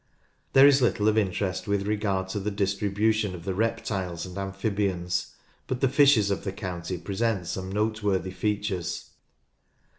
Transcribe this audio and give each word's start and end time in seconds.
There 0.53 0.65
is 0.65 0.81
little 0.81 1.07
of 1.07 1.15
interest 1.15 1.67
with 1.67 1.85
regard 1.85 2.27
to 2.29 2.39
the 2.39 2.49
distribu 2.49 3.13
tion 3.13 3.35
of 3.35 3.45
the 3.45 3.53
reptiles 3.53 4.25
and 4.25 4.35
amphibians, 4.35 5.35
but 5.67 5.79
the 5.79 5.89
fishes 5.89 6.31
of 6.31 6.43
the 6.43 6.51
county 6.51 6.97
present 6.97 7.45
some 7.45 7.71
noteworthy 7.71 8.31
features. 8.31 9.11